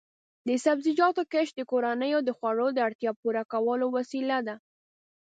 [0.47, 4.55] د سبزیجاتو کښت د کورنیو د خوړو د اړتیا پوره کولو وسیله ده.